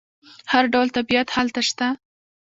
[0.51, 1.87] هر ډول طبیعت هلته شته.